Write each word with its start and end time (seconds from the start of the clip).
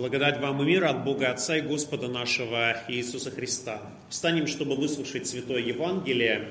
Благодать 0.00 0.40
вам 0.40 0.62
и 0.62 0.64
мир 0.64 0.86
от 0.86 1.04
Бога 1.04 1.30
Отца 1.30 1.58
и 1.58 1.60
Господа 1.60 2.08
нашего 2.08 2.74
Иисуса 2.88 3.30
Христа. 3.30 3.82
Встанем, 4.08 4.46
чтобы 4.46 4.74
выслушать 4.74 5.26
Святое 5.26 5.60
Евангелие, 5.60 6.48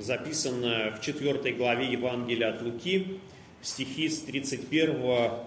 записанное 0.00 0.90
в 0.90 1.00
4 1.00 1.52
главе 1.52 1.92
Евангелия 1.92 2.48
от 2.48 2.60
Луки, 2.60 3.20
стихи 3.62 4.08
с 4.08 4.22
31 4.22 4.96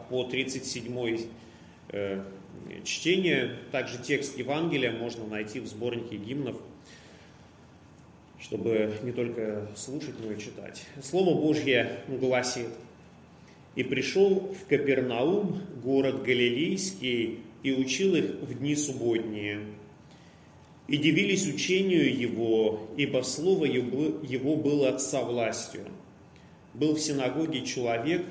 по 0.09 0.23
37 0.32 1.27
э, 1.89 2.23
чтение. 2.86 3.57
Также 3.73 3.97
текст 3.97 4.38
Евангелия 4.38 4.93
можно 4.93 5.27
найти 5.27 5.59
в 5.59 5.68
сборнике 5.68 6.15
гимнов, 6.15 6.55
чтобы 8.39 8.93
не 9.04 9.11
только 9.11 9.68
слушать, 9.75 10.15
но 10.23 10.31
и 10.31 10.39
читать. 10.39 10.83
Слово 11.04 11.36
Божье 11.38 11.99
гласит– 12.07 12.70
и 13.75 13.83
пришел 13.83 14.53
в 14.53 14.67
Капернаум, 14.67 15.61
город 15.84 16.23
Галилейский, 16.23 17.39
и 17.63 17.73
учил 17.73 18.16
их 18.16 18.25
в 18.41 18.57
дни 18.57 18.75
субботние. 18.75 19.62
И 20.88 20.98
дивились 20.98 21.48
учению 21.48 22.17
его, 22.17 22.88
ибо 22.98 23.21
слово 23.21 23.65
его 23.65 24.55
было 24.55 24.98
со 24.98 25.21
властью. 25.21 25.85
Был 26.73 26.95
в 26.95 26.99
синагоге 26.99 27.62
человек, 27.65 28.26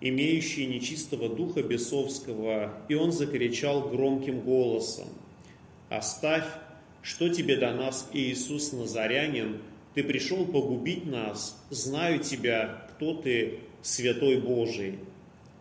имеющий 0.00 0.66
нечистого 0.66 1.28
духа 1.28 1.62
бесовского, 1.62 2.74
и 2.88 2.94
он 2.94 3.10
закричал 3.10 3.88
громким 3.88 4.40
голосом, 4.40 5.08
«Оставь, 5.88 6.44
что 7.02 7.28
тебе 7.28 7.56
до 7.56 7.72
нас, 7.72 8.08
Иисус 8.12 8.72
Назарянин, 8.72 9.62
ты 9.94 10.02
пришел 10.02 10.44
погубить 10.44 11.06
нас, 11.06 11.62
знаю 11.70 12.18
тебя, 12.18 12.86
кто 12.90 13.14
ты, 13.14 13.60
святой 13.84 14.38
Божий. 14.38 14.98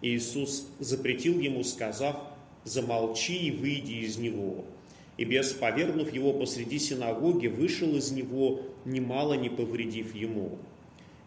Иисус 0.02 0.68
запретил 0.80 1.40
ему, 1.40 1.64
сказав, 1.64 2.16
замолчи 2.64 3.38
и 3.38 3.52
выйди 3.52 4.06
из 4.06 4.18
него. 4.18 4.64
И 5.18 5.26
бес, 5.26 5.52
повергнув 5.52 6.12
его 6.12 6.34
посреди 6.34 6.80
синагоги, 6.80 7.48
вышел 7.48 7.96
из 7.96 8.12
него, 8.12 8.62
немало 8.86 9.36
не 9.36 9.50
повредив 9.50 10.16
ему. 10.16 10.58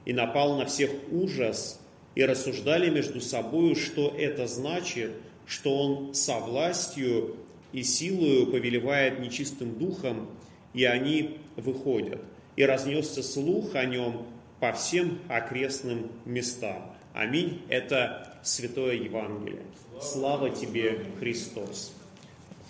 И 0.05 0.13
напал 0.13 0.57
на 0.57 0.65
всех 0.65 0.91
ужас, 1.13 1.81
и 2.15 2.25
рассуждали 2.25 2.89
между 2.89 3.21
собою, 3.21 3.77
что 3.77 4.09
это 4.17 4.47
значит, 4.47 5.13
что 5.47 5.77
он 5.77 6.15
со 6.15 6.39
властью 6.39 7.37
и 7.73 7.83
силою 7.83 8.47
повелевает 8.47 9.21
нечистым 9.21 9.79
духом, 9.79 10.31
и 10.73 10.85
они 10.85 11.37
выходят. 11.57 12.21
И 12.57 12.65
разнесся 12.65 13.23
слух 13.23 13.75
о 13.75 13.85
нем 13.85 14.27
по 14.61 14.73
всем 14.73 15.19
окрестным 15.29 16.11
местам. 16.25 16.93
Аминь. 17.13 17.63
Это 17.69 18.39
Святое 18.43 18.95
Евангелие. 18.95 19.63
Слава 20.01 20.51
тебе, 20.51 21.05
Христос. 21.19 21.93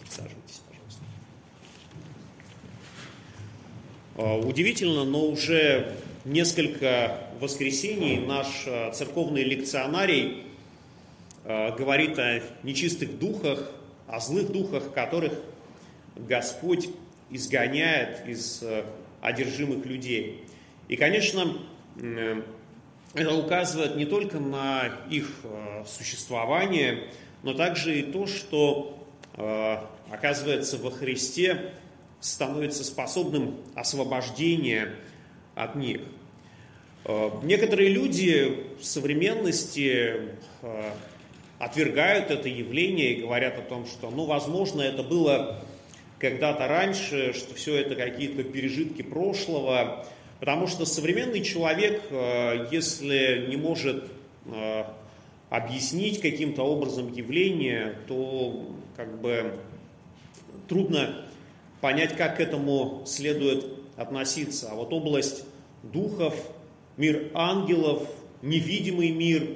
Саживайтесь, 0.08 0.62
пожалуйста. 0.68 1.02
А, 4.16 4.38
удивительно, 4.38 5.04
но 5.04 5.26
уже 5.26 5.96
несколько 6.24 7.20
воскресений 7.40 8.18
наш 8.18 8.64
а, 8.66 8.90
церковный 8.92 9.42
лекционарий 9.42 10.44
а, 11.44 11.72
говорит 11.72 12.18
о 12.18 12.40
нечистых 12.62 13.18
духах, 13.18 13.72
о 14.06 14.20
злых 14.20 14.50
духах, 14.50 14.92
которых 14.92 15.34
Господь 16.16 16.88
изгоняет 17.30 18.26
из 18.28 18.62
одержимых 19.20 19.84
людей. 19.84 20.44
И, 20.88 20.94
конечно, 20.94 21.58
это 23.16 23.34
указывает 23.34 23.96
не 23.96 24.04
только 24.04 24.38
на 24.38 24.90
их 25.10 25.30
э, 25.42 25.84
существование, 25.86 27.04
но 27.42 27.54
также 27.54 27.98
и 27.98 28.02
то, 28.02 28.26
что, 28.26 28.98
э, 29.34 29.76
оказывается, 30.10 30.76
во 30.76 30.90
Христе 30.90 31.72
становится 32.20 32.84
способным 32.84 33.56
освобождения 33.74 34.90
от 35.54 35.76
них. 35.76 36.02
Э, 37.04 37.30
некоторые 37.42 37.88
люди 37.88 38.66
в 38.80 38.84
современности 38.84 40.36
отвергают 41.58 42.30
это 42.30 42.48
явление 42.50 43.14
и 43.14 43.22
говорят 43.22 43.58
о 43.58 43.62
том, 43.62 43.86
что, 43.86 44.10
ну, 44.10 44.26
возможно, 44.26 44.82
это 44.82 45.02
было 45.02 45.64
когда-то 46.18 46.68
раньше, 46.68 47.32
что 47.32 47.54
все 47.54 47.76
это 47.76 47.94
какие-то 47.94 48.42
пережитки 48.42 49.00
прошлого, 49.00 50.06
Потому 50.40 50.66
что 50.66 50.84
современный 50.84 51.42
человек, 51.42 52.02
э, 52.10 52.68
если 52.70 53.46
не 53.48 53.56
может 53.56 54.04
э, 54.46 54.84
объяснить 55.48 56.20
каким-то 56.20 56.62
образом 56.62 57.12
явление, 57.12 57.96
то 58.06 58.66
как 58.96 59.20
бы 59.20 59.58
трудно 60.68 61.24
понять, 61.80 62.16
как 62.16 62.36
к 62.36 62.40
этому 62.40 63.02
следует 63.06 63.64
относиться. 63.96 64.70
А 64.70 64.74
вот 64.74 64.92
область 64.92 65.44
духов, 65.82 66.34
мир 66.96 67.30
ангелов, 67.32 68.08
невидимый 68.42 69.10
мир 69.10 69.48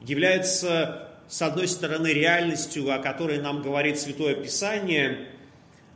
является, 0.00 1.10
с 1.28 1.42
одной 1.42 1.68
стороны, 1.68 2.08
реальностью, 2.08 2.90
о 2.90 2.98
которой 2.98 3.38
нам 3.40 3.62
говорит 3.62 3.98
Святое 3.98 4.34
Писание, 4.34 5.28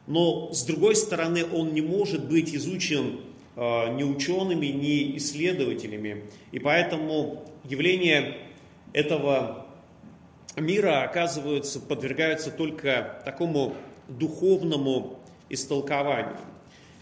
но 0.06 0.53
с 0.53 0.64
другой 0.64 0.97
стороны, 0.97 1.47
он 1.47 1.72
не 1.72 1.80
может 1.80 2.28
быть 2.28 2.54
изучен 2.54 3.20
ни 3.60 4.03
учеными, 4.03 4.66
ни 4.66 5.16
исследователями. 5.19 6.25
И 6.50 6.59
поэтому 6.59 7.44
явления 7.65 8.38
этого 8.94 9.66
мира, 10.56 11.03
оказываются, 11.03 11.78
подвергаются 11.78 12.50
только 12.50 13.21
такому 13.25 13.75
духовному 14.09 15.19
истолкованию. 15.50 16.38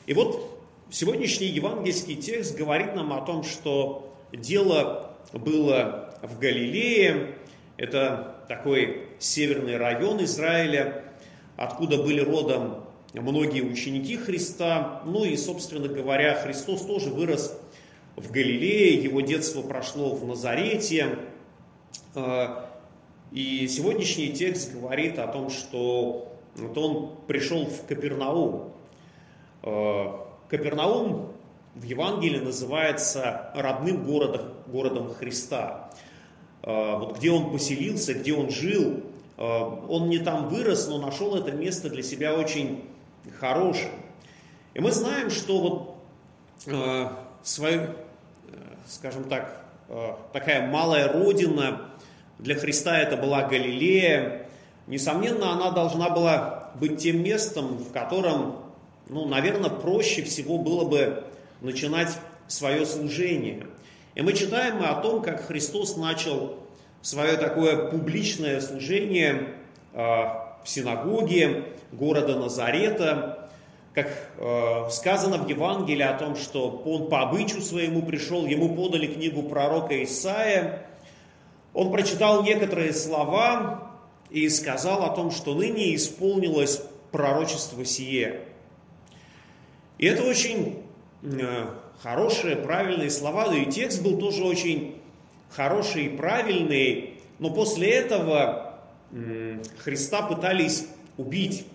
И 0.07 0.15
вот 0.15 0.61
сегодняшний 0.91 1.47
евангельский 1.47 2.17
текст 2.17 2.57
говорит 2.57 2.95
нам 2.95 3.13
о 3.13 3.21
том, 3.21 3.45
что 3.45 4.13
дело 4.33 5.17
было 5.33 6.15
в 6.23 6.39
Галилее, 6.39 7.35
это 7.77 8.45
такой 8.49 9.07
северный 9.21 9.77
район 9.77 10.23
Израиля, 10.25 11.05
откуда 11.57 12.03
были 12.03 12.21
родом 12.21 12.88
многие 13.15 13.63
ученики 13.63 14.17
Христа. 14.17 15.03
Ну 15.05 15.25
и, 15.25 15.37
собственно 15.37 15.89
говоря, 15.89 16.35
Христос 16.35 16.83
тоже 16.83 17.11
вырос 17.11 17.59
в 18.17 18.31
Галилее, 18.31 19.03
его 19.03 19.21
детство 19.21 19.63
прошло 19.63 20.15
в 20.15 20.27
Назарете. 20.27 21.19
А, 22.15 22.69
и 23.33 23.67
сегодняшний 23.69 24.33
текст 24.33 24.75
говорит 24.75 25.19
о 25.19 25.29
том, 25.29 25.51
что 25.51 26.33
вот 26.57 26.77
он 26.77 27.17
пришел 27.27 27.67
в 27.67 27.87
Капернаум. 27.87 28.73
А, 29.63 30.27
Капернаум 30.49 31.33
в 31.75 31.85
Евангелии 31.85 32.41
называется 32.41 33.53
родным 33.55 34.05
городом, 34.05 34.53
городом 34.67 35.15
Христа. 35.15 35.91
А, 36.63 36.99
вот 36.99 37.19
где 37.19 37.31
он 37.31 37.53
поселился, 37.53 38.15
где 38.15 38.35
он 38.35 38.51
жил, 38.51 39.03
он 39.39 40.09
не 40.09 40.19
там 40.19 40.49
вырос, 40.49 40.89
но 40.89 40.99
нашел 40.99 41.37
это 41.37 41.53
место 41.53 41.89
для 41.89 42.03
себя 42.03 42.35
очень 42.35 42.83
хорошим. 43.31 43.91
И 44.75 44.81
мы 44.81 44.93
знаем, 44.93 45.31
что 45.31 45.59
вот 45.61 45.97
э, 46.66 47.09
свою, 47.43 47.81
э, 47.81 47.87
скажем 48.87 49.25
так, 49.25 49.65
э, 49.89 50.12
такая 50.33 50.69
малая 50.69 51.12
родина 51.12 51.89
для 52.39 52.55
Христа 52.55 52.99
это 52.99 53.16
была 53.16 53.43
Галилея. 53.49 54.47
Несомненно, 54.87 55.53
она 55.53 55.71
должна 55.71 56.11
была 56.11 56.72
быть 56.77 56.99
тем 56.99 57.22
местом, 57.22 57.78
в 57.78 57.93
котором, 57.93 58.56
ну, 59.09 59.27
наверное, 59.27 59.71
проще 59.71 60.22
всего 60.22 60.59
было 60.59 60.84
бы 60.84 61.25
начинать 61.60 62.16
свое 62.47 62.87
служение. 62.87 63.66
И 64.15 64.22
мы 64.22 64.33
читаем 64.33 64.83
о 64.83 64.95
том, 65.00 65.22
как 65.22 65.47
Христос 65.47 65.97
начал 65.97 66.56
свое 67.03 67.37
такое 67.37 67.89
публичное 67.91 68.60
служение 68.60 69.54
э, 69.92 70.25
синагоге, 70.68 71.65
города 71.92 72.36
Назарета, 72.36 73.50
как 73.94 74.09
э, 74.38 74.91
сказано 74.91 75.38
в 75.38 75.48
Евангелии 75.48 76.03
о 76.03 76.16
том, 76.16 76.36
что 76.36 76.82
он 76.84 77.09
по 77.09 77.22
обычаю 77.22 77.62
своему 77.62 78.03
пришел, 78.03 78.47
ему 78.47 78.74
подали 78.74 79.06
книгу 79.06 79.42
пророка 79.42 80.03
Исаия, 80.04 80.86
он 81.74 81.91
прочитал 81.91 82.42
некоторые 82.42 82.92
слова 82.92 83.92
и 84.30 84.48
сказал 84.48 85.04
о 85.04 85.10
том, 85.10 85.30
что 85.30 85.54
ныне 85.54 85.94
исполнилось 85.94 86.82
пророчество 87.10 87.84
сие. 87.84 88.41
И 89.98 90.06
это 90.06 90.22
очень 90.22 90.82
э, 91.22 91.66
хорошие, 92.03 92.56
правильные 92.56 93.10
слова, 93.10 93.48
да 93.48 93.56
и 93.56 93.66
текст 93.66 94.03
был 94.03 94.18
тоже 94.18 94.44
очень 94.44 95.00
хороший 95.50 96.06
и 96.06 96.16
правильный, 96.16 97.15
но 97.38 97.50
после 97.50 97.91
этого 97.91 98.67
Христа 99.78 100.22
пытались 100.22 100.87
убить. 101.16 101.66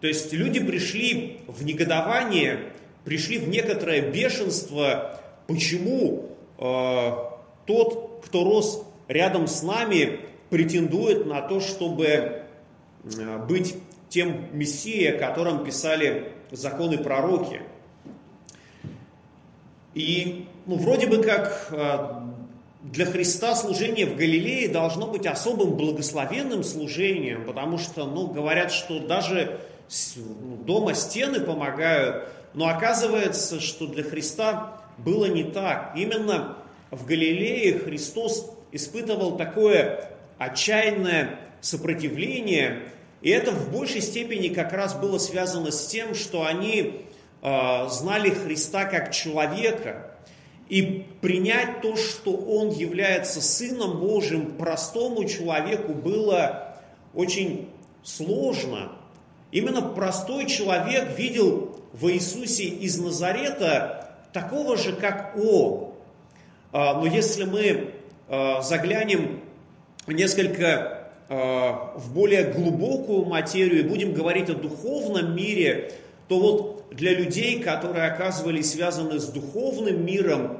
То 0.00 0.06
есть 0.06 0.32
люди 0.32 0.60
пришли 0.60 1.40
в 1.46 1.64
негодование, 1.64 2.72
пришли 3.04 3.38
в 3.38 3.48
некоторое 3.48 4.10
бешенство, 4.10 5.20
почему 5.46 6.30
э, 6.58 7.10
тот, 7.66 8.22
кто 8.24 8.44
рос 8.44 8.86
рядом 9.08 9.46
с 9.46 9.62
нами, 9.62 10.20
претендует 10.48 11.26
на 11.26 11.42
то, 11.42 11.60
чтобы 11.60 12.42
быть 13.48 13.76
тем 14.08 14.46
Мессией, 14.52 15.16
о 15.16 15.18
котором 15.18 15.64
писали 15.64 16.32
законы 16.50 16.98
пророки. 16.98 17.62
И 19.94 20.46
ну, 20.66 20.76
вроде 20.76 21.06
бы 21.06 21.22
как 21.22 21.68
для 22.82 23.04
Христа 23.04 23.54
служение 23.54 24.06
в 24.06 24.16
Галилее 24.16 24.68
должно 24.68 25.06
быть 25.06 25.26
особым 25.26 25.72
благословенным 25.72 26.64
служением, 26.64 27.44
потому 27.44 27.78
что, 27.78 28.06
ну, 28.06 28.26
говорят, 28.26 28.72
что 28.72 29.00
даже 29.00 29.60
ну, 30.16 30.56
дома 30.56 30.94
стены 30.94 31.40
помогают, 31.40 32.28
но 32.54 32.68
оказывается, 32.68 33.60
что 33.60 33.86
для 33.86 34.02
Христа 34.02 34.80
было 34.98 35.26
не 35.26 35.44
так. 35.44 35.92
Именно 35.94 36.56
в 36.90 37.04
Галилее 37.04 37.78
Христос 37.78 38.50
испытывал 38.72 39.36
такое 39.36 40.10
отчаянное 40.38 41.38
сопротивление, 41.60 42.84
и 43.20 43.28
это 43.28 43.50
в 43.50 43.70
большей 43.70 44.00
степени 44.00 44.48
как 44.48 44.72
раз 44.72 44.94
было 44.94 45.18
связано 45.18 45.70
с 45.70 45.86
тем, 45.86 46.14
что 46.14 46.46
они 46.46 47.04
э, 47.42 47.88
знали 47.90 48.30
Христа 48.30 48.86
как 48.86 49.12
человека, 49.12 50.09
и 50.70 51.04
принять 51.20 51.82
то, 51.82 51.96
что 51.96 52.32
он 52.32 52.70
является 52.70 53.42
Сыном 53.42 53.98
Божьим, 53.98 54.52
простому 54.52 55.24
человеку 55.24 55.92
было 55.92 56.76
очень 57.12 57.68
сложно. 58.04 58.92
Именно 59.50 59.82
простой 59.82 60.46
человек 60.46 61.18
видел 61.18 61.76
в 61.92 62.08
Иисусе 62.08 62.64
из 62.64 62.98
Назарета 63.00 64.14
такого 64.32 64.76
же, 64.76 64.92
как 64.92 65.36
он. 65.36 65.92
А, 66.72 66.94
но 67.00 67.06
если 67.06 67.44
мы 67.44 67.94
а, 68.28 68.62
заглянем 68.62 69.40
несколько 70.06 71.10
а, 71.28 71.94
в 71.96 72.14
более 72.14 72.44
глубокую 72.44 73.24
материю 73.24 73.80
и 73.80 73.88
будем 73.88 74.14
говорить 74.14 74.48
о 74.48 74.54
духовном 74.54 75.34
мире, 75.34 75.94
то 76.28 76.38
вот 76.38 76.79
для 76.90 77.14
людей, 77.14 77.60
которые 77.62 78.06
оказывались 78.06 78.72
связаны 78.72 79.18
с 79.18 79.26
духовным 79.26 80.04
миром, 80.04 80.58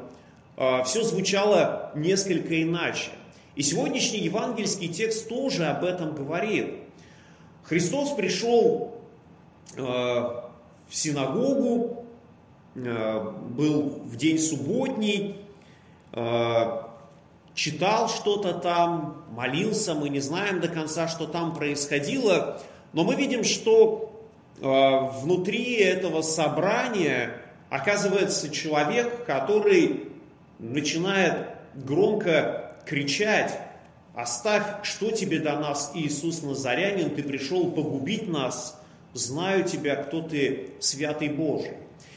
все 0.85 1.03
звучало 1.03 1.91
несколько 1.95 2.63
иначе. 2.63 3.11
И 3.57 3.63
сегодняшний 3.63 4.21
евангельский 4.21 4.89
текст 4.89 5.29
тоже 5.29 5.67
об 5.67 5.85
этом 5.85 6.15
говорит. 6.15 6.75
Христос 7.65 8.15
пришел 8.15 8.95
в 9.77 10.53
синагогу, 10.91 12.07
был 12.75 14.03
в 14.05 14.17
день 14.17 14.39
субботний, 14.39 15.37
читал 17.55 18.09
что-то 18.09 18.55
там, 18.55 19.25
молился, 19.33 19.95
мы 19.95 20.09
не 20.09 20.21
знаем 20.21 20.61
до 20.61 20.69
конца, 20.69 21.09
что 21.09 21.27
там 21.27 21.55
происходило, 21.55 22.61
но 22.93 23.05
мы 23.05 23.17
видим, 23.17 23.45
что 23.45 24.10
внутри 24.61 25.75
этого 25.77 26.23
собрания 26.23 27.33
оказывается 27.71 28.51
человек, 28.51 29.25
который 29.25 30.09
начинает 30.59 31.49
громко 31.75 32.75
кричать, 32.85 33.59
оставь, 34.15 34.65
что 34.83 35.11
тебе 35.11 35.39
до 35.39 35.59
нас, 35.59 35.93
Иисус 35.95 36.43
Назарянин, 36.43 37.11
ты 37.11 37.23
пришел 37.23 37.71
погубить 37.71 38.29
нас, 38.29 38.79
знаю 39.15 39.65
тебя, 39.65 39.97
кто 39.97 40.21
ты, 40.21 40.71
святый 40.81 41.29
Божий. 41.29 41.73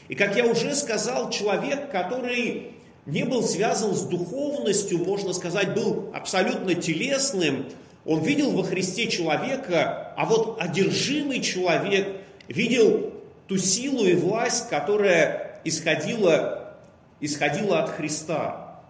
И 0.08 0.14
как 0.14 0.36
я 0.36 0.44
уже 0.44 0.74
сказал, 0.74 1.30
человек, 1.30 1.90
который 1.90 2.72
не 3.06 3.24
был 3.24 3.42
связан 3.42 3.94
с 3.94 4.02
духовностью, 4.02 4.98
можно 4.98 5.32
сказать, 5.32 5.74
был 5.74 6.10
абсолютно 6.14 6.74
телесным. 6.74 7.66
Он 8.04 8.20
видел 8.22 8.50
во 8.50 8.64
Христе 8.64 9.06
человека, 9.08 10.12
а 10.16 10.26
вот 10.26 10.60
одержимый 10.60 11.40
человек 11.40 12.23
видел 12.48 13.12
ту 13.48 13.58
силу 13.58 14.04
и 14.04 14.14
власть, 14.14 14.68
которая 14.68 15.60
исходила, 15.64 16.76
исходила 17.20 17.82
от 17.82 17.90
Христа. 17.90 18.80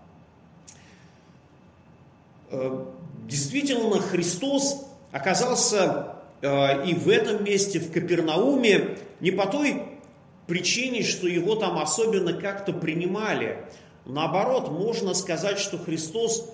Э, 2.51 2.85
действительно, 3.27 3.99
Христос 4.01 4.87
оказался 5.13 6.17
э, 6.43 6.87
и 6.87 6.95
в 6.95 7.09
этом 7.09 7.45
месте, 7.45 7.79
в 7.79 7.93
Капернауме, 7.93 8.99
не 9.21 9.31
по 9.31 9.47
той 9.47 9.83
причине, 10.47 11.03
что 11.03 11.27
его 11.27 11.55
там 11.55 11.79
особенно 11.79 12.33
как-то 12.35 12.73
принимали, 12.73 13.59
Наоборот, 14.07 14.71
можно 14.71 15.15
сказать, 15.15 15.59
что 15.59 15.79
Христос 15.79 16.51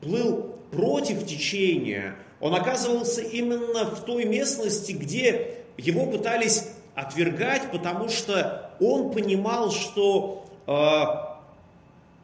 плыл 0.00 0.54
против 0.70 1.26
течения. 1.26 2.14
Он 2.40 2.54
оказывался 2.54 3.22
именно 3.22 3.84
в 3.84 4.04
той 4.04 4.24
местности, 4.24 4.92
где 4.92 5.59
его 5.80 6.06
пытались 6.06 6.68
отвергать, 6.94 7.70
потому 7.70 8.08
что 8.08 8.70
он 8.80 9.12
понимал, 9.12 9.70
что 9.70 10.44
э, 10.66 11.04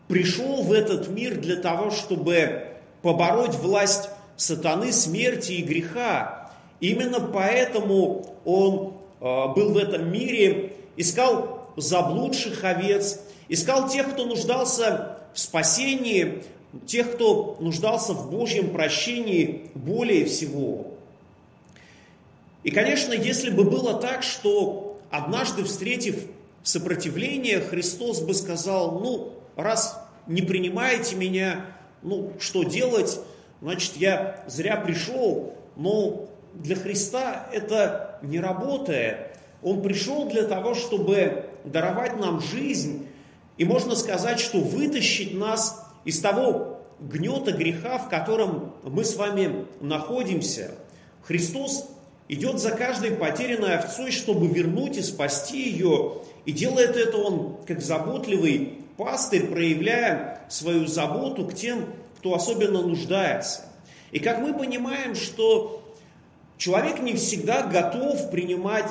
пришел 0.09 0.63
в 0.63 0.73
этот 0.73 1.09
мир 1.09 1.37
для 1.37 1.57
того, 1.57 1.91
чтобы 1.91 2.69
побороть 3.03 3.55
власть 3.55 4.11
сатаны, 4.37 4.93
смерти 4.93 5.53
и 5.53 5.63
греха. 5.63 6.51
Именно 6.81 7.21
поэтому 7.21 8.27
он 8.45 8.95
э, 9.21 9.55
был 9.55 9.73
в 9.73 9.77
этом 9.77 10.13
мире, 10.13 10.73
искал 10.97 11.71
заблудших 11.77 12.65
овец, 12.65 13.21
Искал 13.49 13.89
тех, 13.89 14.13
кто 14.13 14.27
нуждался 14.27 15.19
в 15.33 15.39
спасении, 15.39 16.43
тех, 16.87 17.13
кто 17.15 17.57
нуждался 17.61 18.13
в 18.13 18.31
Божьем 18.31 18.71
прощении 18.71 19.71
более 19.75 20.25
всего. 20.25 20.87
И, 22.67 22.73
конечно, 22.73 23.13
если 23.13 23.51
бы 23.51 23.63
было 23.63 23.95
так, 23.95 24.25
что 24.25 24.99
однажды 25.09 25.63
встретив 25.63 26.27
сопротивление, 26.65 27.61
Христос 27.61 28.23
бы 28.23 28.35
сказал, 28.35 28.99
ну, 28.99 29.35
раз 29.55 30.05
не 30.27 30.43
принимаете 30.43 31.15
меня, 31.15 31.65
ну, 32.03 32.33
что 32.41 32.65
делать, 32.65 33.21
значит, 33.63 33.97
я 33.97 34.43
зря 34.49 34.75
пришел, 34.79 35.55
но 35.77 36.29
для 36.55 36.75
Христа 36.75 37.49
это 37.53 38.19
не 38.23 38.41
работает. 38.41 39.39
Он 39.63 39.81
пришел 39.81 40.29
для 40.29 40.43
того, 40.43 40.75
чтобы 40.75 41.49
даровать 41.65 42.19
нам 42.19 42.41
жизнь, 42.41 43.07
и 43.59 43.65
можно 43.65 43.95
сказать, 43.95 44.41
что 44.41 44.59
вытащить 44.59 45.39
нас 45.39 45.87
из 46.05 46.19
того 46.19 46.81
гнета 46.99 47.53
греха, 47.53 47.99
в 47.99 48.09
котором 48.09 48.75
мы 48.83 49.05
с 49.05 49.15
вами 49.15 49.67
находимся. 49.81 50.73
Христос 51.23 51.91
идет 52.29 52.59
за 52.59 52.73
каждой 52.73 53.13
потерянной 53.13 53.77
овцой, 53.77 54.11
чтобы 54.11 54.47
вернуть 54.49 54.97
и 54.97 55.03
спасти 55.03 55.71
ее. 55.71 56.23
И 56.45 56.53
делает 56.53 56.97
это 56.97 57.19
Он 57.19 57.57
как 57.67 57.81
заботливый 57.81 58.81
пастырь, 58.97 59.47
проявляя 59.47 60.43
свою 60.49 60.87
заботу 60.87 61.47
к 61.47 61.55
тем, 61.55 61.87
кто 62.19 62.35
особенно 62.35 62.83
нуждается. 62.83 63.63
И 64.13 64.19
как 64.19 64.41
мы 64.41 64.55
понимаем, 64.55 65.15
что 65.15 65.95
человек 66.57 67.01
не 67.01 67.15
всегда 67.15 67.63
готов 67.63 68.31
принимать 68.31 68.89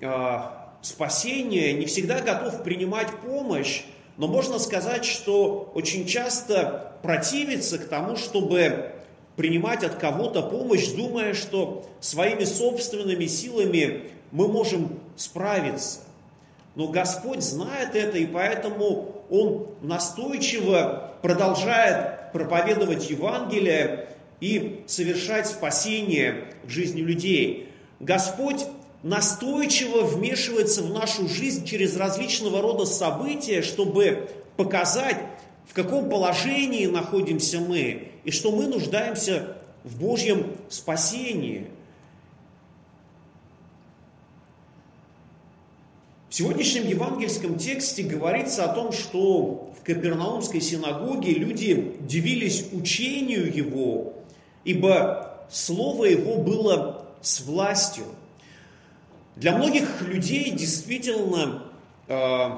э, 0.00 0.38
спасение, 0.82 1.72
не 1.72 1.86
всегда 1.86 2.20
готов 2.20 2.62
принимать 2.62 3.08
помощь, 3.24 3.82
но 4.16 4.28
можно 4.28 4.58
сказать, 4.58 5.04
что 5.04 5.72
очень 5.74 6.06
часто 6.06 6.92
противится 7.02 7.78
к 7.78 7.88
тому, 7.88 8.16
чтобы 8.16 8.92
принимать 9.40 9.82
от 9.84 9.94
кого-то 9.94 10.42
помощь, 10.42 10.88
думая, 10.88 11.32
что 11.32 11.88
своими 11.98 12.44
собственными 12.44 13.24
силами 13.24 14.10
мы 14.32 14.48
можем 14.48 15.00
справиться. 15.16 16.00
Но 16.74 16.88
Господь 16.88 17.42
знает 17.42 17.96
это, 17.96 18.18
и 18.18 18.26
поэтому 18.26 19.24
Он 19.30 19.68
настойчиво 19.80 21.14
продолжает 21.22 22.32
проповедовать 22.34 23.08
Евангелие 23.08 24.10
и 24.40 24.84
совершать 24.86 25.46
спасение 25.46 26.44
в 26.64 26.68
жизни 26.68 27.00
людей. 27.00 27.70
Господь 27.98 28.66
настойчиво 29.02 30.02
вмешивается 30.02 30.82
в 30.82 30.92
нашу 30.92 31.30
жизнь 31.30 31.64
через 31.64 31.96
различного 31.96 32.60
рода 32.60 32.84
события, 32.84 33.62
чтобы 33.62 34.28
показать, 34.58 35.16
в 35.66 35.72
каком 35.72 36.10
положении 36.10 36.84
находимся 36.84 37.58
мы, 37.58 38.09
и 38.24 38.30
что 38.30 38.52
мы 38.52 38.66
нуждаемся 38.66 39.56
в 39.84 39.98
Божьем 39.98 40.56
спасении. 40.68 41.68
В 46.28 46.34
сегодняшнем 46.34 46.86
евангельском 46.86 47.58
тексте 47.58 48.02
говорится 48.02 48.64
о 48.64 48.74
том, 48.74 48.92
что 48.92 49.72
в 49.78 49.84
Капернаумской 49.84 50.60
синагоге 50.60 51.32
люди 51.32 51.96
дивились 52.00 52.66
учению 52.72 53.52
его, 53.52 54.14
ибо 54.64 55.46
слово 55.50 56.04
его 56.04 56.36
было 56.36 57.06
с 57.20 57.40
властью– 57.40 58.04
для 59.40 59.56
многих 59.56 60.02
людей 60.02 60.50
действительно 60.50 61.62
э, 62.06 62.48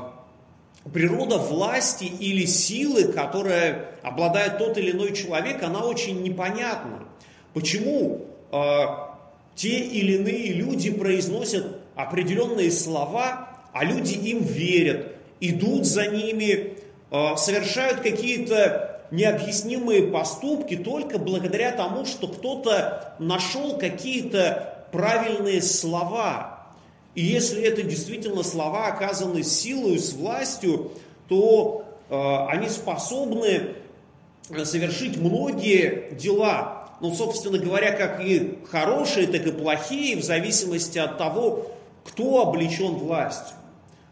природа 0.90 1.38
власти 1.38 2.04
или 2.04 2.44
силы, 2.44 3.12
которая 3.12 3.90
обладает 4.02 4.58
тот 4.58 4.76
или 4.78 4.90
иной 4.90 5.14
человек, 5.14 5.62
она 5.62 5.84
очень 5.84 6.22
непонятна. 6.22 7.04
Почему 7.54 8.26
э, 8.50 8.56
те 9.54 9.78
или 9.78 10.14
иные 10.14 10.52
люди 10.52 10.90
произносят 10.90 11.78
определенные 11.94 12.70
слова, 12.70 13.60
а 13.72 13.84
люди 13.84 14.14
им 14.14 14.42
верят, 14.42 15.12
идут 15.40 15.86
за 15.86 16.06
ними, 16.06 16.78
э, 17.10 17.36
совершают 17.36 18.00
какие-то 18.00 18.92
необъяснимые 19.12 20.10
поступки 20.10 20.76
только 20.76 21.18
благодаря 21.18 21.72
тому, 21.72 22.06
что 22.06 22.26
кто-то 22.26 23.14
нашел 23.18 23.76
какие-то 23.76 24.86
правильные 24.90 25.62
слова. 25.62 26.51
И 27.14 27.22
если 27.22 27.62
это 27.62 27.82
действительно 27.82 28.42
слова, 28.42 28.86
оказаны 28.86 29.42
силой, 29.42 29.98
с 29.98 30.12
властью, 30.12 30.92
то 31.28 31.84
э, 32.08 32.46
они 32.48 32.68
способны 32.68 33.74
совершить 34.64 35.16
многие 35.18 36.14
дела. 36.14 36.88
Ну, 37.00 37.12
собственно 37.14 37.58
говоря, 37.58 37.92
как 37.92 38.24
и 38.24 38.58
хорошие, 38.70 39.26
так 39.26 39.46
и 39.46 39.52
плохие, 39.52 40.16
в 40.16 40.22
зависимости 40.22 40.98
от 40.98 41.18
того, 41.18 41.70
кто 42.04 42.42
облечен 42.42 42.94
властью. 42.94 43.56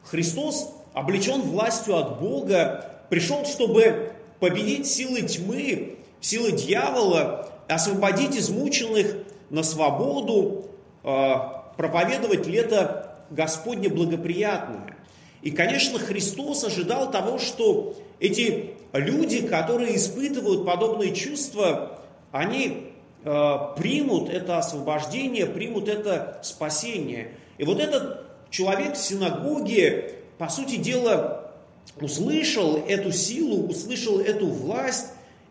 Христос 0.05 0.73
облечен 0.93 1.41
властью 1.43 1.97
от 1.97 2.21
Бога, 2.21 3.05
пришел, 3.09 3.45
чтобы 3.45 4.13
победить 4.41 4.87
силы 4.87 5.23
тьмы, 5.23 5.99
силы 6.21 6.53
дьявола, 6.53 7.49
освободить 7.69 8.37
измученных 8.37 9.17
на 9.51 9.63
свободу, 9.63 10.67
э, 11.05 11.35
проповедовать 11.81 12.47
лето 12.47 13.17
Господне 13.31 13.89
благоприятное. 13.89 14.99
И, 15.41 15.51
конечно, 15.51 15.99
Христос 15.99 16.63
ожидал 16.63 17.11
того, 17.11 17.39
что 17.39 17.97
эти 18.19 18.73
люди, 18.93 19.47
которые 19.47 19.97
испытывают 19.97 20.67
подобные 20.67 21.15
чувства, 21.15 22.03
они 22.33 22.93
э, 23.25 23.57
примут 23.79 24.29
это 24.29 24.59
освобождение, 24.59 25.47
примут 25.47 25.89
это 25.89 26.39
спасение. 26.43 27.31
И 27.57 27.65
вот 27.65 27.81
этот 27.81 28.27
человек 28.51 28.95
в 28.95 29.03
синагоге, 29.03 30.17
по 30.37 30.51
сути 30.51 30.77
дела, 30.77 31.51
услышал 31.99 32.77
эту 32.77 33.11
силу, 33.11 33.69
услышал 33.69 34.21
эту 34.21 34.49
власть 34.49 35.07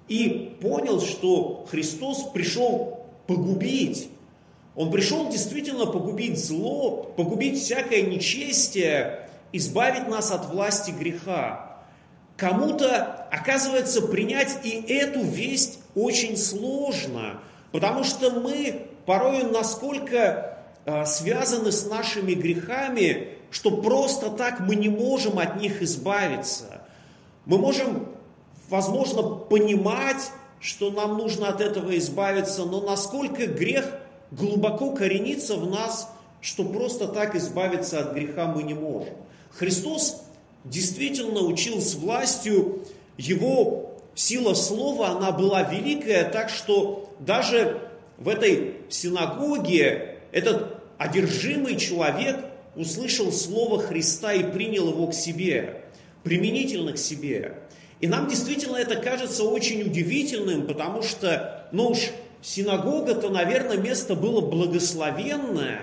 и 0.08 0.56
понял, 0.62 1.02
что 1.02 1.66
Христос 1.72 2.30
пришел 2.32 3.08
погубить. 3.26 4.10
Он 4.76 4.92
пришел 4.92 5.30
действительно 5.30 5.86
погубить 5.86 6.44
зло, 6.44 7.12
погубить 7.18 7.62
всякое 7.62 8.04
нечестие, 8.04 9.28
избавить 9.52 10.08
нас 10.08 10.32
от 10.32 10.52
власти 10.52 10.92
греха. 10.92 11.80
Кому-то, 12.38 13.28
оказывается, 13.32 14.02
принять 14.02 14.60
и 14.64 14.70
эту 14.88 15.22
весть 15.22 15.80
очень 15.96 16.38
сложно, 16.38 17.42
потому 17.72 18.04
что 18.04 18.32
мы 18.32 18.88
порой 19.06 19.44
насколько 19.44 20.60
а, 20.86 21.06
связаны 21.06 21.72
с 21.72 21.86
нашими 21.86 22.34
грехами, 22.34 23.30
что 23.52 23.78
просто 23.78 24.30
так 24.30 24.60
мы 24.60 24.76
не 24.76 24.90
можем 24.90 25.40
от 25.40 25.60
них 25.60 25.82
избавиться. 25.82 26.82
Мы 27.46 27.58
можем, 27.58 28.08
возможно, 28.70 29.24
понимать, 29.24 30.32
что 30.60 30.92
нам 30.92 31.18
нужно 31.18 31.50
от 31.50 31.60
этого 31.62 31.98
избавиться, 31.98 32.66
но 32.66 32.82
насколько 32.82 33.48
грех 33.48 33.86
глубоко 34.32 34.92
коренится 34.92 35.56
в 35.56 35.70
нас, 35.70 36.10
что 36.42 36.64
просто 36.64 37.08
так 37.08 37.36
избавиться 37.36 38.00
от 38.00 38.14
греха 38.14 38.48
мы 38.48 38.64
не 38.64 38.74
можем. 38.74 39.14
Христос 39.52 40.24
действительно 40.64 41.42
учил 41.42 41.82
с 41.82 41.96
властью, 41.96 42.84
его 43.18 43.98
сила 44.16 44.54
слова, 44.54 45.10
она 45.10 45.32
была 45.32 45.64
великая, 45.64 46.30
так 46.30 46.50
что 46.50 47.14
даже 47.20 47.82
в 48.18 48.28
этой 48.28 48.76
синагоге 48.90 50.18
этот 50.32 50.78
одержимый 50.98 51.78
человек 51.78 52.38
услышал 52.76 53.32
Слово 53.32 53.82
Христа 53.82 54.34
и 54.34 54.44
принял 54.44 54.90
его 54.90 55.08
к 55.08 55.14
себе, 55.14 55.82
применительно 56.24 56.94
к 56.94 56.98
себе. 56.98 57.56
И 58.00 58.08
нам 58.08 58.30
действительно 58.30 58.78
это 58.78 58.96
кажется 58.96 59.44
очень 59.44 59.82
удивительным, 59.82 60.68
потому 60.68 61.02
что, 61.02 61.68
ну 61.72 61.88
уж 61.88 62.12
синагога-то, 62.42 63.30
наверное, 63.30 63.78
место 63.78 64.16
было 64.16 64.42
благословенное. 64.42 65.82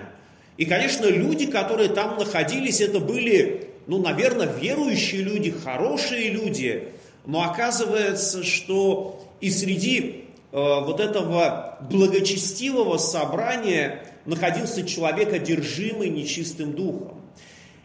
И, 0.57 0.65
конечно, 0.65 1.05
люди, 1.05 1.45
которые 1.45 1.89
там 1.89 2.17
находились, 2.17 2.81
это 2.81 2.99
были, 2.99 3.69
ну, 3.85 3.99
наверное, 3.99 4.47
верующие 4.47 5.21
люди, 5.21 5.51
хорошие 5.51 6.29
люди. 6.29 6.89
Но 7.25 7.43
оказывается, 7.43 8.43
что 8.43 9.23
и 9.39 9.51
среди 9.51 10.25
э, 10.51 10.57
вот 10.57 10.99
этого 10.99 11.77
благочестивого 11.89 12.97
собрания 12.97 14.03
находился 14.25 14.85
человек, 14.85 15.33
одержимый 15.33 16.09
нечистым 16.09 16.73
духом. 16.73 17.21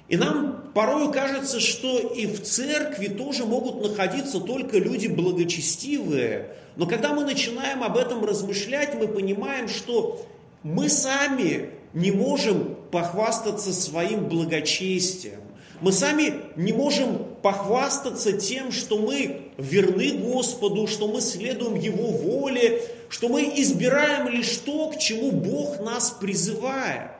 И 0.08 0.16
нам 0.16 0.61
порой 0.74 1.12
кажется, 1.12 1.60
что 1.60 1.98
и 1.98 2.26
в 2.26 2.42
церкви 2.42 3.08
тоже 3.08 3.44
могут 3.44 3.82
находиться 3.82 4.40
только 4.40 4.78
люди 4.78 5.06
благочестивые. 5.06 6.48
Но 6.76 6.86
когда 6.86 7.12
мы 7.12 7.24
начинаем 7.24 7.82
об 7.82 7.96
этом 7.96 8.24
размышлять, 8.24 8.94
мы 8.94 9.08
понимаем, 9.08 9.68
что 9.68 10.26
мы 10.62 10.88
сами 10.88 11.70
не 11.92 12.10
можем 12.10 12.76
похвастаться 12.90 13.72
своим 13.72 14.28
благочестием. 14.28 15.40
Мы 15.80 15.92
сами 15.92 16.34
не 16.54 16.72
можем 16.72 17.18
похвастаться 17.42 18.32
тем, 18.32 18.70
что 18.70 18.98
мы 18.98 19.50
верны 19.58 20.12
Господу, 20.12 20.86
что 20.86 21.08
мы 21.08 21.20
следуем 21.20 21.74
Его 21.74 22.06
воле, 22.06 22.82
что 23.08 23.28
мы 23.28 23.52
избираем 23.56 24.28
лишь 24.28 24.56
то, 24.58 24.90
к 24.90 24.98
чему 24.98 25.32
Бог 25.32 25.80
нас 25.80 26.12
призывает. 26.12 27.10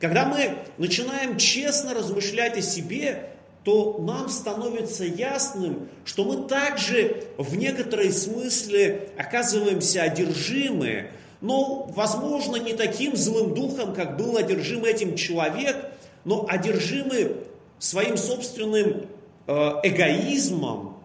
Когда 0.00 0.26
мы 0.26 0.58
начинаем 0.78 1.38
честно 1.38 1.94
размышлять 1.94 2.58
о 2.58 2.62
себе, 2.62 3.30
то 3.64 3.98
нам 3.98 4.28
становится 4.28 5.04
ясным, 5.04 5.88
что 6.04 6.24
мы 6.24 6.46
также 6.46 7.24
в 7.38 7.56
некоторой 7.56 8.12
смысле 8.12 9.08
оказываемся 9.18 10.02
одержимы, 10.02 11.10
но, 11.40 11.86
возможно, 11.94 12.56
не 12.56 12.74
таким 12.74 13.16
злым 13.16 13.54
духом, 13.54 13.94
как 13.94 14.16
был 14.16 14.36
одержим 14.36 14.84
этим 14.84 15.16
человек, 15.16 15.76
но 16.24 16.46
одержимы 16.48 17.38
своим 17.78 18.16
собственным 18.16 19.06
э, 19.46 19.52
эгоизмом, 19.82 21.02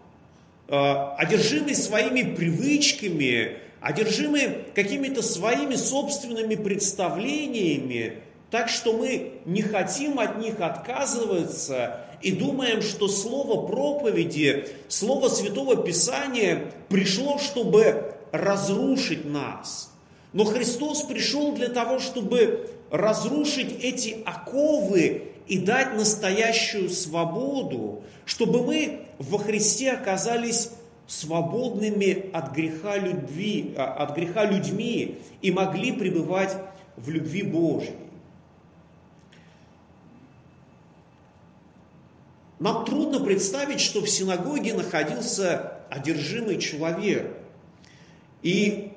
э, 0.68 0.74
одержимы 1.18 1.74
своими 1.74 2.34
привычками, 2.34 3.56
одержимы 3.80 4.66
какими-то 4.74 5.22
своими 5.22 5.74
собственными 5.74 6.54
представлениями, 6.54 8.22
так 8.52 8.68
что 8.68 8.92
мы 8.92 9.40
не 9.46 9.62
хотим 9.62 10.20
от 10.20 10.36
них 10.36 10.60
отказываться 10.60 12.00
и 12.20 12.32
думаем, 12.32 12.82
что 12.82 13.08
слово 13.08 13.66
проповеди, 13.66 14.68
слово 14.88 15.28
Святого 15.28 15.82
Писания 15.82 16.70
пришло, 16.90 17.38
чтобы 17.38 18.12
разрушить 18.30 19.24
нас. 19.24 19.90
Но 20.34 20.44
Христос 20.44 21.04
пришел 21.04 21.52
для 21.52 21.68
того, 21.68 21.98
чтобы 21.98 22.68
разрушить 22.90 23.82
эти 23.82 24.18
оковы 24.26 25.32
и 25.48 25.58
дать 25.58 25.94
настоящую 25.94 26.90
свободу, 26.90 28.02
чтобы 28.26 28.64
мы 28.64 29.06
во 29.18 29.38
Христе 29.38 29.92
оказались 29.92 30.72
свободными 31.06 32.30
от 32.34 32.52
греха, 32.52 32.98
любви, 32.98 33.72
а, 33.78 33.94
от 33.94 34.14
греха 34.14 34.44
людьми 34.44 35.16
и 35.40 35.50
могли 35.50 35.92
пребывать 35.92 36.54
в 36.98 37.08
любви 37.08 37.42
Божьей. 37.42 38.11
Нам 42.62 42.84
трудно 42.84 43.18
представить, 43.18 43.80
что 43.80 44.00
в 44.00 44.08
синагоге 44.08 44.72
находился 44.72 45.72
одержимый 45.90 46.60
человек. 46.60 47.36
И, 48.40 48.92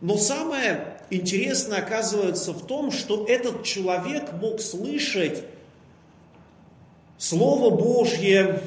но 0.00 0.16
самое 0.16 0.98
интересное 1.10 1.80
оказывается 1.80 2.54
в 2.54 2.66
том, 2.66 2.90
что 2.90 3.26
этот 3.26 3.62
человек 3.62 4.32
мог 4.32 4.62
слышать 4.62 5.44
Слово 7.18 7.68
Божье, 7.68 8.62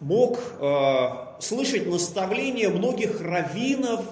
мог 0.00 0.40
э, 0.60 1.08
слышать 1.38 1.86
наставления 1.86 2.70
многих 2.70 3.20
раввинов, 3.20 4.02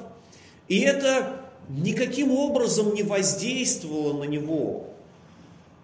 и 0.69 0.81
это 0.81 1.41
никаким 1.71 2.31
образом 2.31 2.93
не 2.93 3.03
воздействовало 3.03 4.23
на 4.23 4.25
него. 4.25 4.96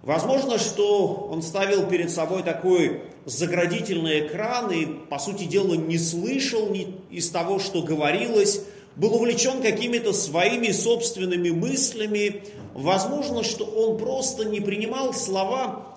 Возможно, 0.02 0.58
что 0.58 1.28
он 1.30 1.42
ставил 1.42 1.86
перед 1.86 2.10
собой 2.10 2.42
такой 2.42 3.02
заградительный 3.24 4.26
экран 4.26 4.70
и, 4.72 4.86
по 4.86 5.18
сути 5.18 5.44
дела, 5.44 5.74
не 5.74 5.98
слышал 5.98 6.70
ни 6.70 6.96
из 7.10 7.30
того, 7.30 7.58
что 7.58 7.82
говорилось, 7.82 8.62
был 8.96 9.14
увлечен 9.14 9.62
какими-то 9.62 10.12
своими 10.12 10.72
собственными 10.72 11.50
мыслями. 11.50 12.42
Возможно, 12.74 13.44
что 13.44 13.64
он 13.64 13.96
просто 13.96 14.44
не 14.44 14.60
принимал 14.60 15.14
слова 15.14 15.92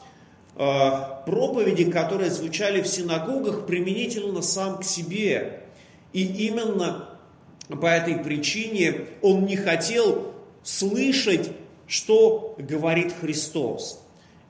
Э, 0.57 1.25
проповеди, 1.25 1.91
которые 1.91 2.31
звучали 2.31 2.81
в 2.81 2.87
синагогах, 2.87 3.65
применительно 3.65 4.41
сам 4.41 4.77
к 4.77 4.85
себе. 4.85 5.63
И 6.13 6.23
именно 6.23 7.09
по 7.67 7.87
этой 7.87 8.15
причине 8.15 9.07
он 9.21 9.45
не 9.45 9.57
хотел 9.57 10.33
слышать 10.63 11.51
что 11.87 12.55
говорит 12.57 13.13
Христос. 13.19 14.01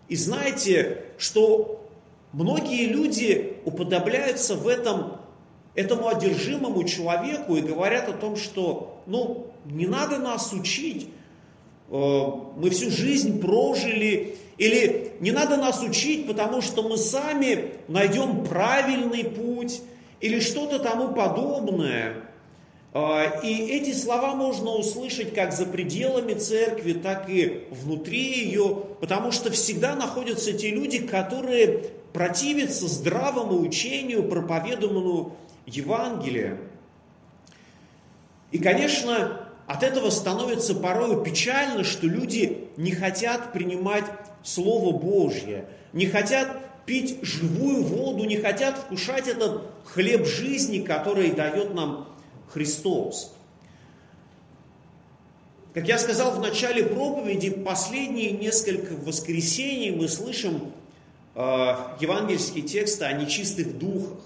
И 0.07 0.15
знаете, 0.15 1.03
что 1.17 1.85
многие 2.31 2.85
люди 2.85 3.57
уподобляются 3.65 4.55
в 4.55 4.67
этом 4.67 5.19
этому 5.75 6.07
одержимому 6.07 6.83
человеку 6.85 7.55
и 7.55 7.61
говорят 7.61 8.07
о 8.07 8.13
том, 8.13 8.37
что 8.37 9.01
ну, 9.05 9.47
не 9.65 9.85
надо 9.85 10.17
нас 10.17 10.53
учить, 10.53 11.09
э, 11.89 12.27
мы 12.57 12.69
всю 12.69 12.89
жизнь 12.89 13.41
прожили, 13.41 14.37
или 14.57 15.11
не 15.19 15.31
надо 15.31 15.57
нас 15.57 15.83
учить, 15.83 16.27
потому 16.27 16.61
что 16.61 16.81
мы 16.87 16.97
сами 16.97 17.73
найдем 17.89 18.45
правильный 18.45 19.25
путь, 19.25 19.81
или 20.21 20.39
что-то 20.39 20.79
тому 20.79 21.13
подобное. 21.13 22.15
Э, 22.95 23.41
и 23.43 23.67
эти 23.71 23.93
слова 23.93 24.33
можно 24.33 24.71
услышать 24.71 25.35
как 25.35 25.51
за 25.51 25.65
пределами 25.65 26.33
церкви, 26.33 26.93
так 26.93 27.29
и 27.29 27.67
внутри 27.69 28.45
ее, 28.45 28.83
потому 29.01 29.31
что 29.31 29.51
всегда 29.51 29.95
находятся 29.95 30.53
те 30.53 30.71
люди, 30.71 30.99
которые 30.99 31.89
противятся 32.13 32.87
здравому 32.87 33.59
учению, 33.59 34.23
проповедованному 34.23 35.35
Евангелия. 35.65 36.57
И, 38.51 38.59
конечно, 38.59 39.49
от 39.67 39.83
этого 39.83 40.09
становится 40.09 40.73
порой 40.73 41.21
печально, 41.21 41.83
что 41.83 42.07
люди 42.07 42.69
не 42.77 42.91
хотят 42.91 43.51
принимать 43.51 44.05
Слово 44.43 44.97
Божье, 44.97 45.65
не 45.91 46.05
хотят 46.05 46.47
пить 46.85 47.17
живую 47.23 47.83
воду, 47.83 48.23
не 48.23 48.37
хотят 48.37 48.77
вкушать 48.77 49.27
этот 49.27 49.63
хлеб 49.83 50.25
жизни, 50.25 50.79
который 50.79 51.31
дает 51.31 51.73
нам 51.73 52.14
Христос. 52.49 53.35
Как 55.73 55.87
я 55.87 55.97
сказал 55.97 56.31
в 56.31 56.39
начале 56.39 56.85
проповеди, 56.85 57.49
последние 57.49 58.31
несколько 58.31 58.93
воскресений 58.93 59.91
мы 59.91 60.07
слышим 60.07 60.71
э, 61.35 61.39
евангельские 61.99 62.63
тексты 62.63 63.03
о 63.03 63.11
нечистых 63.11 63.77
духах. 63.77 64.19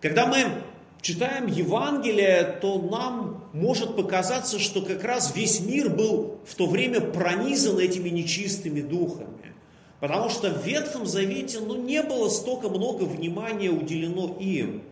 Когда 0.00 0.26
мы 0.26 0.62
читаем 1.00 1.46
Евангелие, 1.46 2.58
то 2.60 2.78
нам 2.78 3.44
может 3.52 3.96
показаться, 3.96 4.58
что 4.58 4.82
как 4.82 5.02
раз 5.02 5.34
весь 5.34 5.60
мир 5.60 5.90
был 5.90 6.38
в 6.46 6.54
то 6.54 6.66
время 6.66 7.00
пронизан 7.00 7.78
этими 7.78 8.08
нечистыми 8.08 8.80
духами. 8.80 9.54
Потому 9.98 10.28
что 10.30 10.50
в 10.50 10.64
Ветхом 10.64 11.06
Завете 11.06 11.60
ну, 11.60 11.82
не 11.82 12.02
было 12.02 12.28
столько 12.28 12.68
много 12.68 13.04
внимания 13.04 13.70
уделено 13.70 14.36
им. 14.38 14.82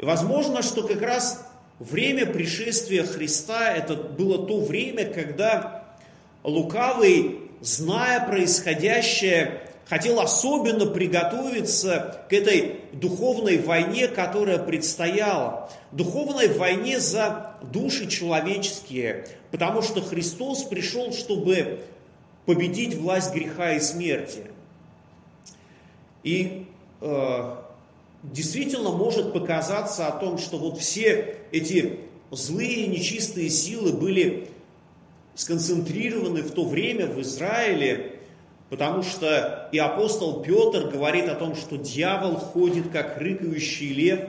И 0.00 0.04
возможно, 0.04 0.62
что 0.62 0.82
как 0.82 1.02
раз 1.02 1.46
время 1.78 2.24
пришествия 2.24 3.04
Христа 3.04 3.70
это 3.70 3.94
было 3.94 4.46
то 4.46 4.58
время, 4.62 5.04
когда 5.04 5.84
лукавый, 6.42 7.40
зная 7.60 8.26
происходящее, 8.26 9.60
хотел 9.84 10.20
особенно 10.20 10.86
приготовиться 10.86 12.24
к 12.30 12.32
этой 12.32 12.80
духовной 12.94 13.58
войне, 13.58 14.08
которая 14.08 14.58
предстояла. 14.58 15.68
Духовной 15.92 16.48
войне 16.48 16.98
за 16.98 17.56
души 17.70 18.06
человеческие, 18.06 19.26
потому 19.50 19.82
что 19.82 20.00
Христос 20.00 20.62
пришел, 20.62 21.12
чтобы 21.12 21.80
победить 22.46 22.94
власть 22.94 23.34
греха 23.34 23.72
и 23.72 23.80
смерти. 23.80 24.44
И 26.22 26.66
э, 27.02 27.56
действительно 28.22 28.90
может 28.90 29.32
показаться 29.32 30.06
о 30.06 30.12
том, 30.12 30.38
что 30.38 30.58
вот 30.58 30.78
все 30.78 31.36
эти 31.52 32.00
злые, 32.30 32.86
нечистые 32.86 33.50
силы 33.50 33.92
были 33.92 34.48
сконцентрированы 35.34 36.42
в 36.42 36.52
то 36.52 36.64
время 36.64 37.06
в 37.06 37.20
Израиле, 37.20 38.20
Потому 38.70 39.02
что 39.02 39.68
и 39.72 39.78
апостол 39.78 40.42
Петр 40.42 40.88
говорит 40.88 41.28
о 41.28 41.34
том, 41.34 41.56
что 41.56 41.76
дьявол 41.76 42.36
ходит, 42.36 42.90
как 42.90 43.18
рыкающий 43.18 43.92
лев, 43.92 44.20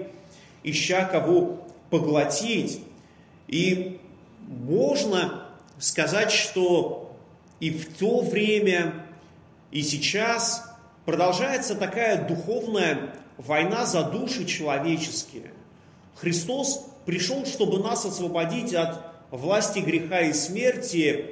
ища 0.63 1.05
кого 1.05 1.63
поглотить. 1.91 2.81
И 3.47 3.99
можно 4.39 5.45
сказать, 5.77 6.31
что 6.31 7.15
и 7.59 7.69
в 7.69 7.95
то 7.99 8.21
время, 8.21 9.05
и 9.69 9.83
сейчас 9.83 10.75
продолжается 11.05 11.75
такая 11.75 12.27
духовная 12.27 13.13
война 13.45 13.85
за 13.85 14.03
души 14.03 14.45
человеческие. 14.45 15.51
Христос 16.15 16.85
пришел, 17.05 17.45
чтобы 17.45 17.79
нас 17.79 18.05
освободить 18.05 18.73
от 18.73 18.99
власти 19.31 19.79
греха 19.79 20.21
и 20.21 20.33
смерти, 20.33 21.31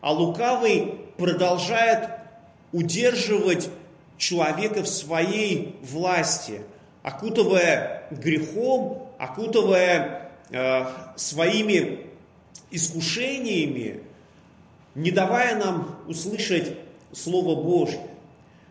а 0.00 0.12
лукавый 0.12 0.94
продолжает 1.16 2.10
удерживать 2.72 3.68
человека 4.16 4.82
в 4.82 4.88
своей 4.88 5.76
власти, 5.82 6.62
окутывая 7.02 8.06
грехом, 8.10 9.08
окутывая 9.18 10.30
э, 10.50 10.84
своими 11.16 12.06
искушениями, 12.70 14.02
не 14.94 15.10
давая 15.10 15.56
нам 15.56 15.96
услышать 16.06 16.76
Слово 17.12 17.60
Божье. 17.60 18.00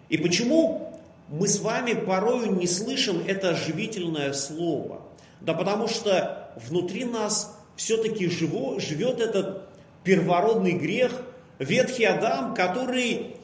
И 0.10 0.18
почему 0.18 0.87
мы 1.30 1.48
с 1.48 1.60
вами 1.60 1.94
порою 1.94 2.54
не 2.54 2.68
слышим 2.68 3.24
это 3.28 3.50
оживительное 3.50 4.34
Слово? 4.34 5.02
Да 5.42 5.54
потому 5.54 5.88
что 5.88 6.52
внутри 6.68 7.06
нас 7.06 7.58
все-таки 7.76 8.28
живет 8.28 9.20
этот 9.20 9.70
первородный 10.04 10.74
грех, 10.74 11.12
ветхий 11.60 12.06
Адам, 12.06 12.54
который 12.56 13.36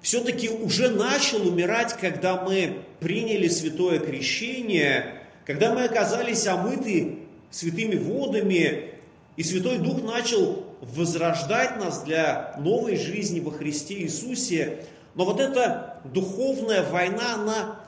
все-таки 0.00 0.48
уже 0.48 0.88
начал 0.88 1.46
умирать, 1.46 1.94
когда 1.94 2.40
мы 2.40 2.82
приняли 3.00 3.48
святое 3.48 3.98
крещение, 3.98 5.22
когда 5.46 5.74
мы 5.74 5.84
оказались 5.84 6.46
омыты 6.46 7.20
святыми 7.50 7.96
водами, 7.96 8.94
и 9.36 9.42
Святой 9.42 9.78
Дух 9.78 10.02
начал 10.02 10.66
возрождать 10.80 11.76
нас 11.78 12.02
для 12.02 12.54
новой 12.58 12.96
жизни 12.96 13.40
во 13.40 13.52
Христе 13.52 13.94
Иисусе. 14.00 14.84
Но 15.14 15.24
вот 15.24 15.40
эта 15.40 15.87
духовная 16.04 16.88
война, 16.90 17.34
она 17.34 17.80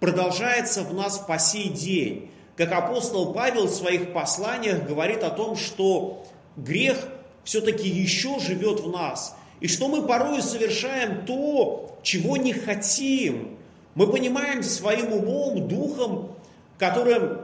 продолжается 0.00 0.82
в 0.82 0.94
нас 0.94 1.18
по 1.18 1.38
сей 1.38 1.68
день. 1.68 2.30
Как 2.56 2.72
апостол 2.72 3.32
Павел 3.32 3.66
в 3.66 3.74
своих 3.74 4.12
посланиях 4.12 4.86
говорит 4.86 5.22
о 5.22 5.30
том, 5.30 5.56
что 5.56 6.26
грех 6.56 7.08
все-таки 7.44 7.88
еще 7.88 8.38
живет 8.38 8.80
в 8.80 8.90
нас– 8.90 9.34
и 9.60 9.66
что 9.66 9.88
мы 9.88 10.06
порой 10.06 10.42
совершаем 10.42 11.24
то, 11.24 11.98
чего 12.02 12.36
не 12.36 12.52
хотим. 12.52 13.56
Мы 13.94 14.06
понимаем 14.06 14.62
своим 14.62 15.12
умом, 15.12 15.66
духом, 15.66 16.36
которым 16.78 17.40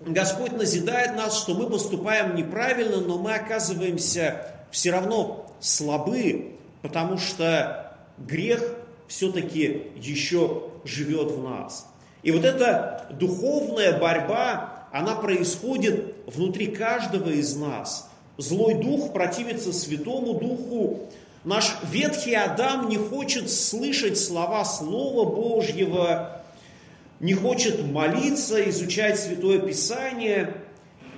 Господь 0.00 0.52
назидает 0.52 1.16
нас, 1.16 1.36
что 1.40 1.54
мы 1.54 1.68
поступаем 1.68 2.36
неправильно, 2.36 2.98
но 2.98 3.18
мы 3.18 3.34
оказываемся 3.34 4.46
все 4.70 4.92
равно 4.92 5.46
слабы, 5.58 6.56
потому 6.82 7.18
что 7.18 7.96
грех 8.18 8.76
все-таки 9.08 9.82
еще 9.96 10.62
живет 10.84 11.32
в 11.32 11.42
нас. 11.42 11.88
И 12.22 12.30
вот 12.30 12.44
эта 12.44 13.06
духовная 13.18 13.98
борьба, 13.98 14.86
она 14.92 15.16
происходит 15.16 16.14
внутри 16.26 16.68
каждого 16.68 17.30
из 17.30 17.56
нас. 17.56 18.08
Злой 18.36 18.74
дух 18.74 19.12
противится 19.12 19.72
Святому 19.72 20.34
Духу, 20.34 21.08
Наш 21.44 21.76
ветхий 21.90 22.34
Адам 22.34 22.88
не 22.88 22.96
хочет 22.96 23.50
слышать 23.50 24.18
слова 24.18 24.64
Слова 24.64 25.24
Божьего, 25.24 26.42
не 27.20 27.32
хочет 27.32 27.84
молиться, 27.84 28.68
изучать 28.68 29.18
Святое 29.18 29.60
Писание. 29.60 30.54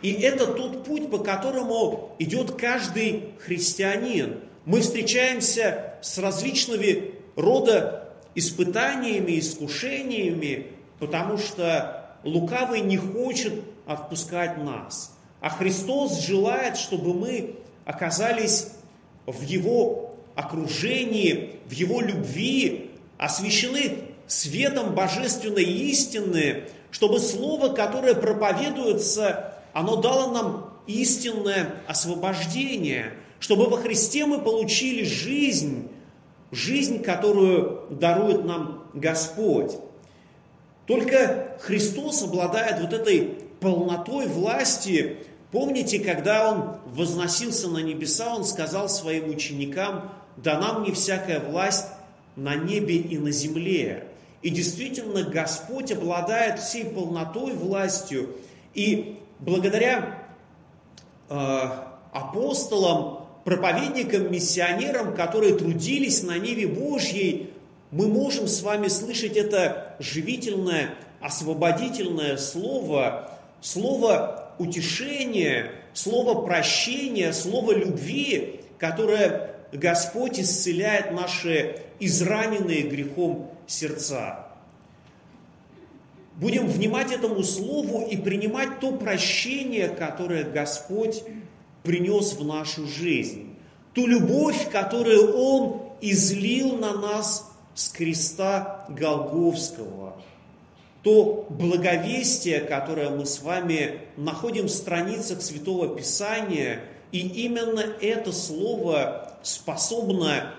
И 0.02 0.12
это 0.12 0.46
тот 0.46 0.84
путь, 0.84 1.10
по 1.10 1.18
которому 1.18 2.14
идет 2.18 2.52
каждый 2.52 3.30
христианин. 3.44 4.40
Мы 4.66 4.82
встречаемся 4.82 5.94
с 6.02 6.18
различными 6.18 7.14
рода 7.36 8.08
испытаниями, 8.34 9.38
искушениями, 9.38 10.68
потому 10.98 11.38
что 11.38 12.16
лукавый 12.24 12.80
не 12.80 12.96
хочет 12.96 13.54
отпускать 13.86 14.58
нас. 14.58 15.16
А 15.40 15.50
Христос 15.50 16.20
желает, 16.20 16.76
чтобы 16.76 17.14
мы 17.14 17.56
оказались 17.84 18.68
в 19.26 19.42
Его 19.42 20.16
окружении, 20.34 21.56
в 21.66 21.72
Его 21.72 22.00
любви, 22.00 22.90
освящены 23.18 23.98
светом 24.26 24.94
божественной 24.94 25.64
истины, 25.64 26.64
чтобы 26.90 27.20
Слово, 27.20 27.74
которое 27.74 28.14
проповедуется, 28.14 29.54
оно 29.72 29.96
дало 29.96 30.32
нам 30.32 30.70
истинное 30.86 31.74
освобождение, 31.86 33.12
чтобы 33.38 33.66
во 33.68 33.78
Христе 33.78 34.26
мы 34.26 34.40
получили 34.40 35.04
жизнь, 35.04 35.88
жизнь, 36.50 37.02
которую 37.02 37.84
дарует 37.90 38.44
нам 38.44 38.84
Господь. 38.94 39.72
Только 40.86 41.56
Христос 41.60 42.22
обладает 42.22 42.80
вот 42.80 42.92
этой 42.92 43.38
полнотой 43.60 44.26
власти 44.26 45.18
Помните, 45.50 45.98
когда 45.98 46.48
он 46.50 46.76
возносился 46.86 47.68
на 47.68 47.78
небеса, 47.78 48.34
он 48.34 48.44
сказал 48.44 48.88
своим 48.88 49.30
ученикам, 49.30 50.12
дана 50.36 50.78
мне 50.78 50.92
всякая 50.92 51.40
власть 51.40 51.86
на 52.36 52.54
небе 52.54 52.96
и 52.96 53.18
на 53.18 53.32
земле. 53.32 54.06
И 54.42 54.50
действительно, 54.50 55.24
Господь 55.24 55.90
обладает 55.90 56.60
всей 56.60 56.84
полнотой 56.84 57.52
властью. 57.52 58.36
И 58.74 59.18
благодаря 59.40 60.22
э, 61.28 61.34
апостолам, 62.12 63.19
проповедникам, 63.44 64.30
миссионерам, 64.30 65.14
которые 65.14 65.54
трудились 65.54 66.22
на 66.22 66.38
Ниве 66.38 66.66
Божьей, 66.66 67.50
мы 67.90 68.06
можем 68.06 68.46
с 68.46 68.62
вами 68.62 68.88
слышать 68.88 69.36
это 69.36 69.96
живительное, 69.98 70.94
освободительное 71.20 72.36
слово, 72.36 73.38
слово 73.60 74.54
утешения, 74.58 75.72
слово 75.92 76.42
прощения, 76.44 77.32
слово 77.32 77.72
любви, 77.72 78.60
которое 78.78 79.50
Господь 79.72 80.38
исцеляет 80.38 81.12
наши 81.12 81.76
израненные 81.98 82.82
грехом 82.82 83.50
сердца. 83.66 84.46
Будем 86.36 86.68
внимать 86.68 87.12
этому 87.12 87.42
слову 87.42 88.06
и 88.06 88.16
принимать 88.16 88.80
то 88.80 88.92
прощение, 88.92 89.88
которое 89.88 90.44
Господь 90.44 91.22
принес 91.82 92.34
в 92.34 92.44
нашу 92.44 92.86
жизнь. 92.86 93.56
Ту 93.94 94.06
любовь, 94.06 94.70
которую 94.70 95.34
Он 95.36 95.82
излил 96.00 96.76
на 96.76 96.94
нас 96.94 97.50
с 97.74 97.88
креста 97.88 98.86
Голговского. 98.88 100.16
То 101.02 101.46
благовестие, 101.48 102.60
которое 102.60 103.10
мы 103.10 103.24
с 103.24 103.40
вами 103.40 104.00
находим 104.16 104.66
в 104.66 104.70
страницах 104.70 105.40
Святого 105.40 105.96
Писания, 105.96 106.84
и 107.10 107.20
именно 107.20 107.80
это 108.00 108.32
слово 108.32 109.34
способно 109.42 110.54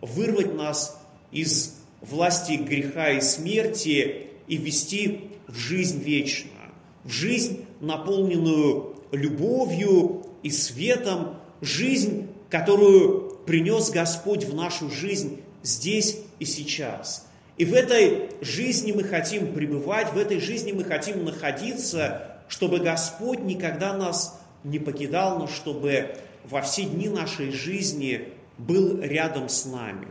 вырвать 0.00 0.54
нас 0.54 0.98
из 1.30 1.74
власти 2.00 2.52
греха 2.52 3.10
и 3.10 3.20
смерти 3.20 4.28
и 4.46 4.56
вести 4.56 5.30
в 5.46 5.56
жизнь 5.56 6.00
вечную, 6.00 6.72
в 7.04 7.10
жизнь, 7.10 7.64
наполненную 7.80 8.96
любовью 9.12 10.23
и 10.44 10.50
светом, 10.50 11.38
жизнь, 11.60 12.28
которую 12.50 13.38
принес 13.46 13.90
Господь 13.90 14.44
в 14.44 14.54
нашу 14.54 14.90
жизнь 14.90 15.40
здесь 15.64 16.18
и 16.38 16.44
сейчас. 16.44 17.26
И 17.56 17.64
в 17.64 17.72
этой 17.72 18.28
жизни 18.42 18.92
мы 18.92 19.04
хотим 19.04 19.54
пребывать, 19.54 20.12
в 20.12 20.18
этой 20.18 20.38
жизни 20.38 20.72
мы 20.72 20.84
хотим 20.84 21.24
находиться, 21.24 22.36
чтобы 22.48 22.78
Господь 22.78 23.40
никогда 23.40 23.96
нас 23.96 24.40
не 24.64 24.78
покидал, 24.78 25.38
но 25.38 25.46
чтобы 25.46 26.16
во 26.44 26.60
все 26.60 26.84
дни 26.84 27.08
нашей 27.08 27.50
жизни 27.50 28.28
был 28.58 29.00
рядом 29.00 29.48
с 29.48 29.64
нами. 29.64 30.08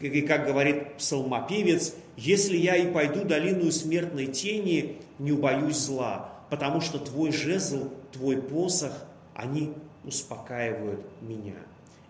И 0.00 0.20
как 0.22 0.46
говорит 0.46 0.96
псалмопевец, 0.98 1.94
«Если 2.16 2.56
я 2.56 2.76
и 2.76 2.92
пойду 2.92 3.24
долину 3.24 3.72
смертной 3.72 4.26
тени, 4.26 4.98
не 5.18 5.32
убоюсь 5.32 5.78
зла, 5.78 6.32
потому 6.50 6.80
что 6.80 6.98
Твой 6.98 7.32
жезл, 7.32 7.88
Твой 8.12 8.36
посох, 8.36 8.92
они 9.34 9.74
успокаивают 10.04 11.04
меня» 11.20 11.56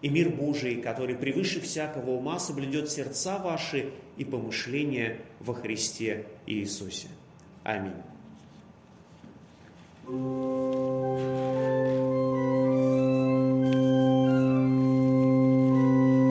и 0.05 0.11
мир 0.11 0.29
Божий, 0.29 0.83
который 0.83 1.17
превыше 1.17 1.63
всякого 1.63 2.11
ума 2.11 2.39
соблюдет 2.39 2.91
сердца 2.91 3.39
ваши 3.39 3.91
и 4.19 4.25
помышления 4.27 5.23
во 5.41 5.55
Христе 5.55 6.27
Иисусе. 6.45 7.09
Аминь. 7.63 7.95